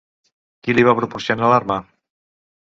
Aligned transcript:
Qui 0.67 0.75
li 0.77 0.85
va 0.87 0.95
proporcionar 1.01 1.51
l'arma? 1.53 1.79